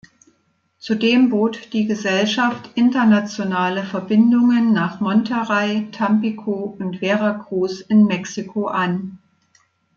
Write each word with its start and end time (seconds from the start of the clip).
Zudem 0.79 1.29
bot 1.29 1.73
die 1.73 1.85
Gesellschaft 1.85 2.71
internationale 2.73 3.83
Verbindungen 3.83 4.73
nach 4.73 4.99
Monterrey, 4.99 5.91
Tampico 5.91 6.75
und 6.79 6.97
Veracruz 6.97 7.81
in 7.81 8.05
Mexiko 8.07 8.65
an. 8.65 9.19